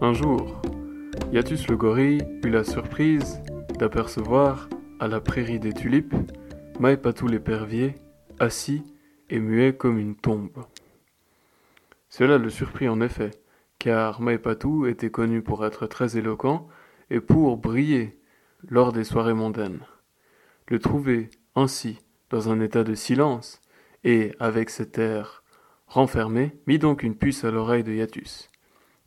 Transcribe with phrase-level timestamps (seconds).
[0.00, 0.62] Un jour,
[1.32, 3.42] Yatus le gorille eut la surprise
[3.80, 4.68] d'apercevoir,
[5.00, 6.14] à la prairie des tulipes,
[6.78, 7.96] Maïpatou l'épervier,
[8.38, 8.84] assis
[9.28, 10.64] et muet comme une tombe.
[12.08, 13.32] Cela le surprit en effet,
[13.80, 16.68] car Maïpatou était connu pour être très éloquent
[17.10, 18.20] et pour briller
[18.68, 19.80] lors des soirées mondaines.
[20.68, 21.98] Le trouver ainsi,
[22.30, 23.60] dans un état de silence,
[24.04, 25.42] et avec cet air
[25.88, 28.48] renfermé, mit donc une puce à l'oreille de Yatus,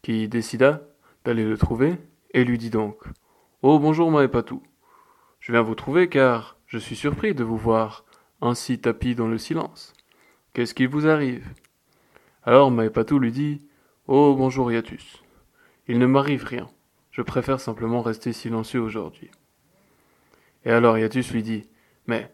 [0.01, 0.81] qui décida
[1.25, 1.97] d'aller le trouver
[2.33, 2.97] et lui dit donc
[3.61, 4.63] Oh bonjour Maïpatou.
[5.39, 8.05] Je viens vous trouver car je suis surpris de vous voir
[8.41, 9.93] ainsi tapis dans le silence.
[10.53, 11.47] Qu'est-ce qui vous arrive?
[12.43, 13.67] Alors Maïpatou lui dit
[14.07, 15.21] Oh bonjour Yatus.
[15.87, 16.69] Il ne m'arrive rien.
[17.11, 19.29] Je préfère simplement rester silencieux aujourd'hui.
[20.65, 21.65] Et alors Yatus lui dit
[22.07, 22.33] Mais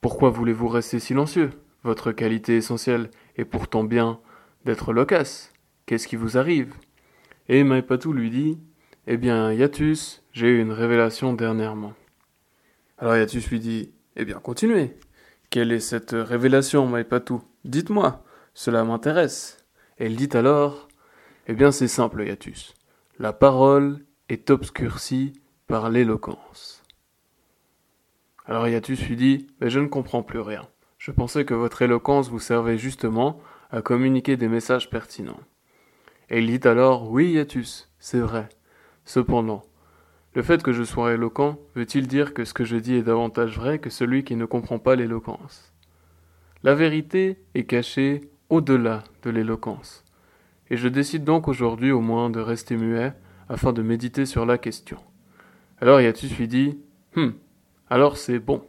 [0.00, 1.50] pourquoi voulez-vous rester silencieux?
[1.82, 4.20] Votre qualité essentielle est pourtant bien
[4.64, 5.52] d'être loquace.
[5.90, 6.72] Qu'est-ce qui vous arrive?
[7.48, 8.60] Et Maïpatou lui dit
[9.08, 11.94] Eh bien, Yatus, j'ai eu une révélation dernièrement.
[12.96, 14.96] Alors Yatus lui dit Eh bien, continuez.
[15.50, 17.42] Quelle est cette révélation, Maïpatou?
[17.64, 18.22] Dites-moi,
[18.54, 19.66] cela m'intéresse.
[19.98, 20.86] Et il dit alors
[21.48, 22.76] Eh bien, c'est simple, Yatus.
[23.18, 25.32] La parole est obscurcie
[25.66, 26.84] par l'éloquence.
[28.46, 30.68] Alors Yatus lui dit Mais je ne comprends plus rien.
[30.98, 33.40] Je pensais que votre éloquence vous servait justement
[33.72, 35.40] à communiquer des messages pertinents.
[36.30, 38.48] Et il dit alors Oui, Yatus, c'est vrai.
[39.04, 39.62] Cependant,
[40.34, 43.58] le fait que je sois éloquent veut-il dire que ce que je dis est davantage
[43.58, 45.72] vrai que celui qui ne comprend pas l'éloquence?
[46.62, 50.04] La vérité est cachée au-delà de l'éloquence.
[50.70, 53.12] Et je décide donc aujourd'hui au moins de rester muet
[53.48, 54.98] afin de méditer sur la question.
[55.80, 56.78] Alors Yatus lui dit
[57.16, 57.34] Hum,
[57.88, 58.62] alors c'est bon.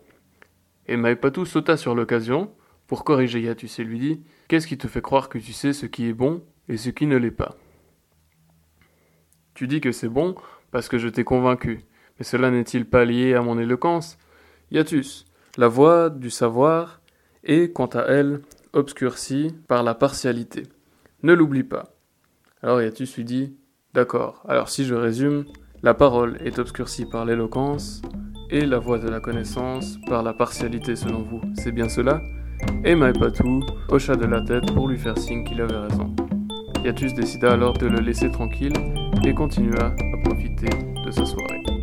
[0.87, 2.51] Et Maïpatou sauta sur l'occasion
[2.87, 5.85] pour corriger Yatus et lui dit Qu'est-ce qui te fait croire que tu sais ce
[5.85, 6.41] qui est bon
[6.71, 7.55] et ce qui ne l'est pas
[9.53, 10.35] Tu dis que c'est bon
[10.71, 11.81] parce que je t'ai convaincu,
[12.17, 14.17] mais cela n'est-il pas lié à mon éloquence?
[14.71, 15.25] Yatus,
[15.57, 17.01] la voix du savoir
[17.43, 20.63] est, quant à elle, obscurcie par la partialité.
[21.23, 21.93] Ne l'oublie pas.
[22.63, 23.57] Alors Yatus lui dit
[23.93, 25.43] D'accord, alors si je résume,
[25.83, 28.01] la parole est obscurcie par l'éloquence,
[28.49, 31.41] et la voie de la connaissance par la partialité selon vous.
[31.55, 32.21] C'est bien cela?
[32.85, 36.15] Et Maïpatou hocha de la tête pour lui faire signe qu'il avait raison.
[36.83, 38.73] Yatus décida alors de le laisser tranquille
[39.25, 40.69] et continua à profiter
[41.05, 41.80] de sa soirée.